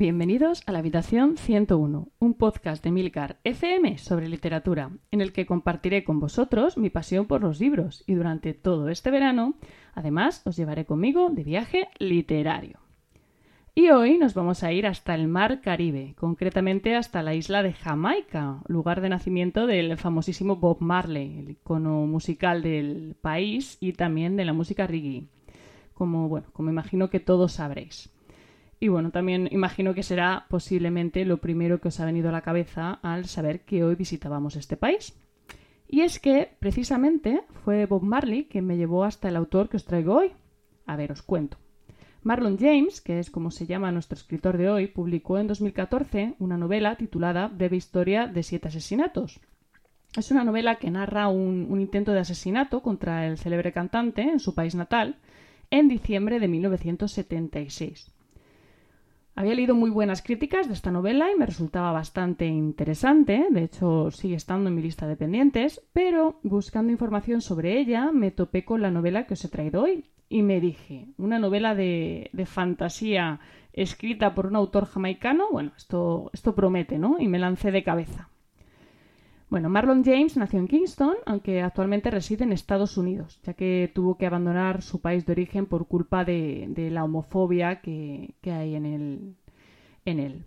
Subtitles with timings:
[0.00, 5.44] Bienvenidos a la Habitación 101, un podcast de Milcar FM sobre literatura, en el que
[5.44, 9.56] compartiré con vosotros mi pasión por los libros y durante todo este verano,
[9.92, 12.78] además, os llevaré conmigo de viaje literario.
[13.74, 17.74] Y hoy nos vamos a ir hasta el mar Caribe, concretamente hasta la isla de
[17.74, 24.36] Jamaica, lugar de nacimiento del famosísimo Bob Marley, el icono musical del país y también
[24.36, 25.26] de la música reggae,
[25.92, 28.10] como, bueno, como imagino que todos sabréis.
[28.82, 32.40] Y bueno, también imagino que será posiblemente lo primero que os ha venido a la
[32.40, 35.14] cabeza al saber que hoy visitábamos este país.
[35.86, 39.84] Y es que, precisamente, fue Bob Marley quien me llevó hasta el autor que os
[39.84, 40.32] traigo hoy.
[40.86, 41.58] A ver, os cuento.
[42.22, 46.56] Marlon James, que es como se llama nuestro escritor de hoy, publicó en 2014 una
[46.56, 49.40] novela titulada Breve Historia de Siete Asesinatos.
[50.16, 54.40] Es una novela que narra un, un intento de asesinato contra el célebre cantante en
[54.40, 55.16] su país natal
[55.70, 58.12] en diciembre de 1976.
[59.40, 64.10] Había leído muy buenas críticas de esta novela y me resultaba bastante interesante, de hecho
[64.10, 68.82] sigue estando en mi lista de pendientes, pero buscando información sobre ella me topé con
[68.82, 73.40] la novela que os he traído hoy y me dije, una novela de, de fantasía
[73.72, 77.16] escrita por un autor jamaicano, bueno, esto, esto promete, ¿no?
[77.18, 78.28] Y me lancé de cabeza.
[79.50, 84.16] Bueno, Marlon James nació en Kingston, aunque actualmente reside en Estados Unidos, ya que tuvo
[84.16, 89.36] que abandonar su país de origen por culpa de, la homofobia que, hay en,
[90.04, 90.46] él.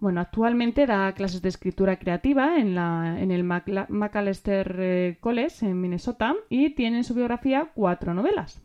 [0.00, 6.34] Bueno, actualmente da clases de escritura creativa en, en el Macalester eh, College en Minnesota
[6.50, 8.62] y tiene en su biografía cuatro novelas.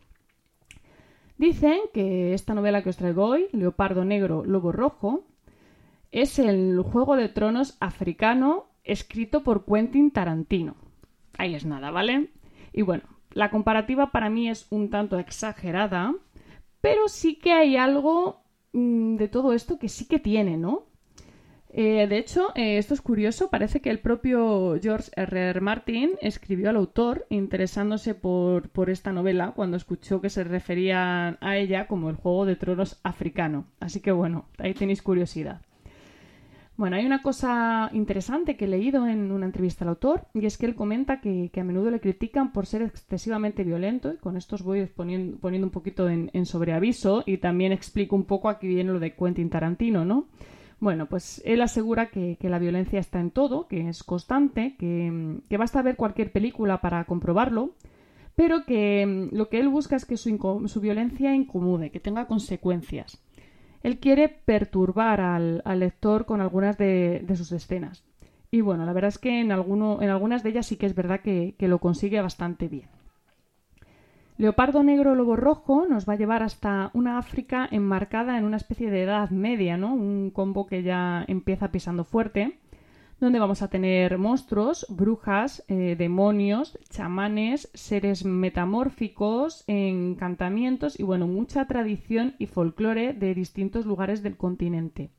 [1.37, 5.23] Dicen que esta novela que os traigo hoy, Leopardo Negro, Lobo Rojo,
[6.11, 10.75] es el Juego de Tronos africano escrito por Quentin Tarantino.
[11.37, 12.29] Ahí es nada, ¿vale?
[12.73, 16.13] Y bueno, la comparativa para mí es un tanto exagerada,
[16.81, 18.41] pero sí que hay algo
[18.73, 20.85] mm, de todo esto que sí que tiene, ¿no?
[21.73, 25.49] Eh, de hecho, eh, esto es curioso, parece que el propio George R.
[25.51, 25.61] R.
[25.61, 31.55] Martin escribió al autor interesándose por, por, esta novela cuando escuchó que se referían a
[31.55, 33.67] ella como el Juego de Tronos africano.
[33.79, 35.61] Así que bueno, ahí tenéis curiosidad.
[36.81, 40.57] Bueno, hay una cosa interesante que he leído en una entrevista al autor y es
[40.57, 44.55] que él comenta que, a menudo le critican por ser excesivamente violento y con esto
[44.55, 48.99] os voy poniendo, un poquito en, sobreaviso y también explico un poco aquí viene lo
[48.99, 50.25] de Quentin Tarantino, ¿no?
[50.79, 55.83] Bueno, pues él asegura que, la violencia está en todo, que es constante, que, basta
[55.83, 57.75] ver cualquier película para comprobarlo,
[58.35, 63.21] pero que lo que él busca es que su, su violencia incomode, que tenga consecuencias.
[63.83, 68.03] Él quiere perturbar al, lector con algunas de, sus escenas.
[68.51, 70.95] Y bueno, la verdad es que en, alguno, en algunas de ellas sí que es
[70.95, 72.89] verdad que, lo consigue bastante bien.
[74.37, 78.89] Leopardo Negro Lobo Rojo nos va a llevar hasta una África enmarcada en una especie
[78.89, 79.93] de edad media, ¿no?
[79.93, 82.57] Un combo que ya empieza pisando fuerte
[83.21, 91.65] donde vamos a tener monstruos, brujas, eh, demonios, chamanes, seres metamórficos, encantamientos y bueno, mucha
[91.67, 95.11] tradición y folclore de distintos lugares del continente.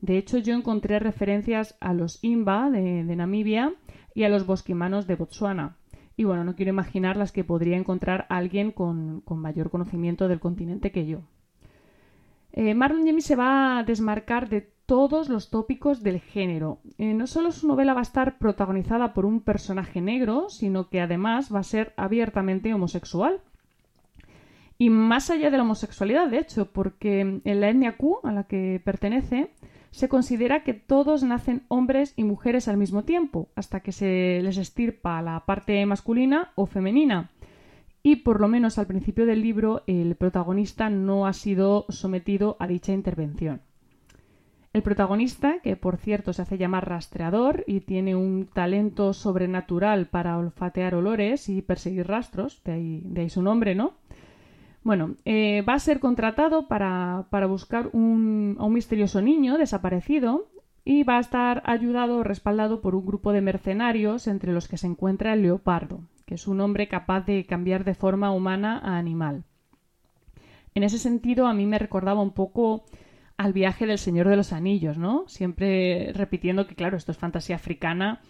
[0.00, 3.74] De hecho, yo encontré referencias a los Imba de, Namibia
[4.14, 5.76] y a los bosquimanos de Botsuana.
[6.16, 10.92] Y bueno, no quiero imaginar las que podría encontrar alguien con, mayor conocimiento del continente
[10.92, 11.20] que yo.
[12.52, 16.78] Eh, Marlon James se va a desmarcar de todos los tópicos del género.
[16.96, 21.02] Eh, no solo su novela va a estar protagonizada por un personaje negro, sino que
[21.02, 23.42] además va a ser abiertamente homosexual.
[24.78, 28.44] Y más allá de la homosexualidad, de hecho, porque en la etnia Q a la
[28.44, 29.50] que pertenece
[29.90, 34.56] se considera que todos nacen hombres y mujeres al mismo tiempo, hasta que se les
[34.56, 37.30] estirpa la parte masculina o femenina.
[38.02, 42.66] Y por lo menos al principio del libro el protagonista no ha sido sometido a
[42.66, 43.67] dicha intervención.
[44.72, 50.36] El protagonista, que por cierto se hace llamar rastreador y tiene un talento sobrenatural para
[50.36, 53.94] olfatear olores y perseguir rastros, de ahí, su nombre, ¿no?
[54.84, 60.48] Bueno, eh, va a ser contratado para, buscar un, a un misterioso niño desaparecido
[60.84, 64.78] y va a estar ayudado o respaldado por un grupo de mercenarios entre los que
[64.78, 68.98] se encuentra el leopardo, que es un hombre capaz de cambiar de forma humana a
[68.98, 69.44] animal.
[70.74, 72.84] En ese sentido, a mí me recordaba un poco
[73.38, 75.24] al viaje del Señor de los Anillos, ¿no?
[75.28, 78.20] Siempre repitiendo que, claro, esto es fantasía africana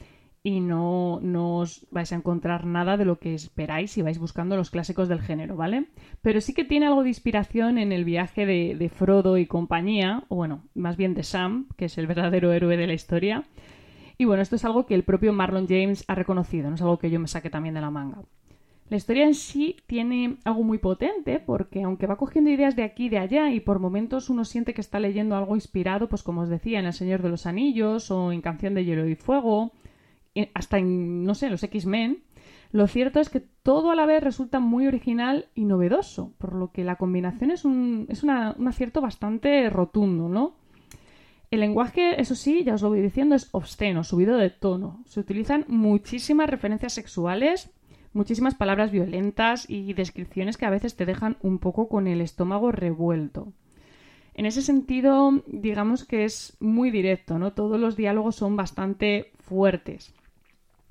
[0.43, 1.15] y no,
[1.57, 5.23] os vais a encontrar nada de lo que esperáis si vais buscando los clásicos del
[5.23, 5.89] género, ¿vale?
[6.21, 10.25] Pero sí que tiene algo de inspiración en el viaje de, de Frodo y compañía,
[10.29, 13.45] o bueno, más bien de Sam, que es el verdadero héroe de la historia.
[14.19, 16.99] Y bueno, esto es algo que el propio Marlon James ha reconocido, no es algo
[16.99, 18.23] que yo me saque también de la manga.
[18.91, 23.07] La historia en sí tiene algo muy potente porque aunque va cogiendo ideas de aquí
[23.07, 26.41] y de allá y por momentos uno siente que está leyendo algo inspirado, pues como
[26.41, 29.73] os decía, en El Señor de los Anillos o en Canción de Hielo y Fuego,
[30.55, 32.23] hasta en, no sé, los X-Men,
[32.71, 36.71] lo cierto es que todo a la vez resulta muy original y novedoso, por lo
[36.71, 40.55] que la combinación es un, es un acierto bastante rotundo, ¿no?
[41.51, 45.03] El lenguaje, eso sí, ya os lo voy diciendo, es obsceno, subido de tono.
[45.07, 47.71] Se utilizan muchísimas referencias sexuales,
[48.13, 52.73] muchísimas palabras violentas y descripciones que a veces te dejan un poco con el estómago
[52.73, 53.53] revuelto.
[54.35, 57.55] En ese sentido, digamos que es muy directo, ¿no?
[57.55, 60.15] Todos los diálogos son bastante fuertes.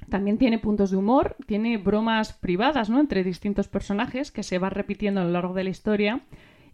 [0.10, 3.00] También tiene puntos de humor, tiene bromas privadas, ¿no?
[3.00, 6.22] Entre distintos personajes que se va repitiendo a lo largo de la historia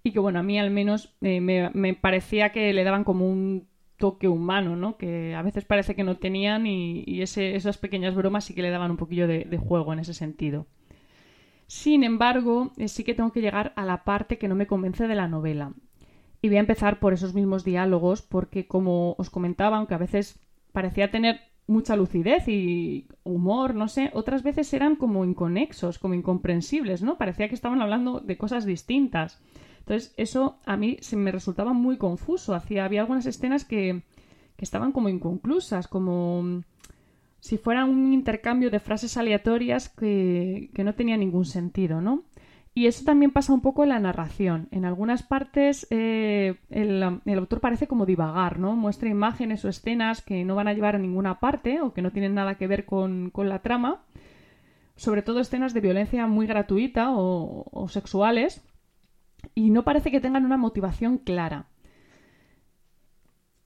[0.04, 3.68] y que, bueno, a mí al menos eh, me, parecía que le daban como un
[4.04, 4.98] toque humano, ¿no?
[4.98, 8.92] Que a veces parece que no tenían y, esas pequeñas bromas sí que le daban
[8.92, 10.68] un poquillo de, juego en ese sentido.
[11.68, 15.08] Sin embargo, eh, sí que tengo que llegar a la parte que no me convence
[15.08, 15.72] de la novela.
[16.42, 20.38] Y voy a empezar por esos mismos diálogos porque, como os comentaba, aunque a veces
[20.74, 27.04] parecía tener mucha lucidez y humor, no sé, otras veces eran como inconexos, como incomprensibles,
[27.04, 27.18] ¿no?
[27.18, 29.42] Parecía que estaban hablando de cosas distintas.
[29.84, 32.56] Entonces, eso a mí se me resultaba muy confuso.
[32.56, 34.04] Hacía, había algunas escenas que,
[34.56, 36.64] que estaban como inconclusas, como
[37.40, 42.24] si fuera un intercambio de frases aleatorias que, no tenía ningún sentido, ¿no?
[42.74, 44.70] Y eso también pasa un poco en la narración.
[44.72, 48.78] En algunas partes eh, el, autor parece como divagar, ¿no?
[48.78, 52.12] Muestra imágenes o escenas que no van a llevar a ninguna parte o que no
[52.12, 54.02] tienen nada que ver con, la trama.
[54.96, 58.64] Sobre todo escenas de violencia muy gratuita o sexuales.
[59.56, 61.68] Y no parece que tengan una motivación clara.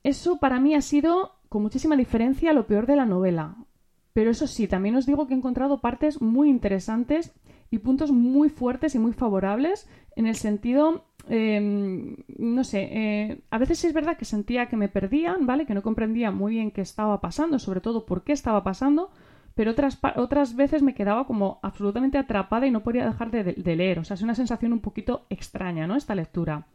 [0.04, 3.56] Eso para mí ha sido, con muchísima diferencia, lo peor de la novela.
[4.14, 7.34] Pero eso sí, también os digo que he encontrado partes muy interesantes
[7.70, 13.58] y puntos muy fuertes y muy favorables en el sentido, em, no sé, eh, a
[13.58, 15.66] veces es verdad que sentía que me perdían, ¿vale?
[15.66, 19.12] Que no comprendía muy bien qué estaba pasando, sobre todo por qué estaba pasando,
[19.58, 23.98] pero otras, otras veces me quedaba como absolutamente atrapada y no podía dejar de, leer.
[23.98, 25.96] O sea, es una sensación un poquito extraña, ¿no?
[25.96, 26.68] Esta lectura.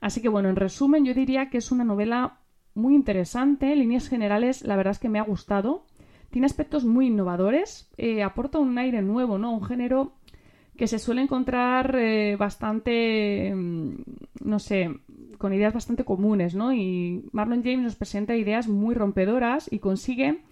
[0.00, 2.38] Así que bueno, en resumen, yo diría que es una novela
[2.74, 3.72] muy interesante.
[3.72, 5.84] En líneas generales, la verdad es que me ha gustado.
[6.30, 9.52] Tiene aspectos muy innovadores, eh, aporta un aire nuevo, ¿no?
[9.52, 10.12] Un género
[10.76, 13.94] que se suele encontrar eh, bastante, mm,
[14.44, 14.94] no sé,
[15.38, 16.72] con ideas bastante comunes, ¿no?
[16.72, 20.44] Y Marlon James nos presenta ideas muy rompedoras y consigue,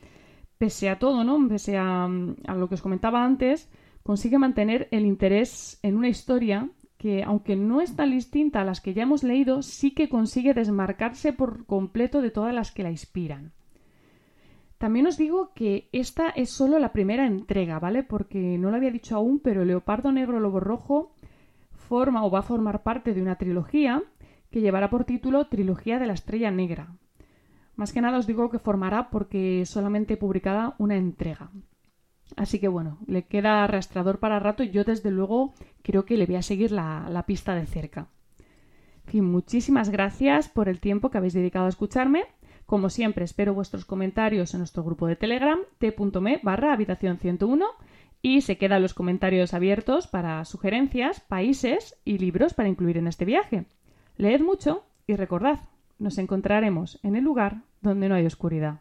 [0.59, 1.49] pese a todo, ¿no?
[1.49, 3.69] Pese a, a lo que os comentaba antes,
[4.03, 8.81] consigue mantener el interés en una historia que, aunque no es tan distinta a las
[8.81, 12.91] que ya hemos leído, sí que consigue desmarcarse por completo de todas las que la
[12.91, 13.53] inspiran.
[14.79, 18.03] También os digo que esta es solo la primera entrega, ¿vale?
[18.03, 21.13] Porque no lo había dicho aún, pero Leopardo Negro Lobo Rojo
[21.73, 24.03] forma o va a formar parte de una trilogía
[24.51, 26.97] que llevará por título Trilogía de la Estrella Negra.
[27.77, 31.51] Más que nada os digo que formará porque solamente he publicada una entrega.
[32.37, 36.27] Así que bueno, le queda arrastrador para rato y yo desde luego creo que le
[36.27, 38.09] voy a seguir la, pista de cerca.
[39.07, 42.25] En fin, muchísimas gracias por el tiempo que habéis dedicado a escucharme
[42.67, 47.67] como siempre, espero vuestros comentarios en nuestro grupo de Telegram, t.me barra habitación 101
[48.23, 53.27] y se quedan los comentarios abiertos para sugerencias, países y libros para incluir en este
[53.27, 53.67] viaje.
[54.17, 55.61] Leed mucho y recordad,
[55.99, 58.81] nos encontraremos en el lugar donde no hay oscuridad.